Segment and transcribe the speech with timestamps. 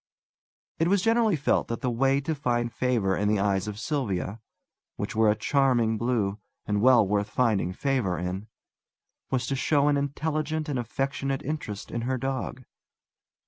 [0.79, 4.41] It was generally felt that the way to find favour in the eyes of Sylvia
[4.95, 8.47] which were a charming blue, and well worth finding favour in
[9.29, 12.63] was to show an intelligent and affectionate interest in her dog.